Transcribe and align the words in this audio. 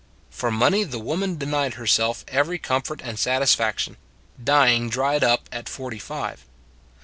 For 0.31 0.49
money 0.49 0.83
the 0.83 0.97
woman 0.97 1.37
denied 1.37 1.75
herself 1.75 2.25
every 2.27 2.57
comfort 2.57 3.01
and 3.03 3.19
satisfaction, 3.19 3.97
dying 4.43 4.89
dried 4.89 5.23
up 5.23 5.47
at 5.51 5.69
forty 5.69 5.99
five. 5.99 6.43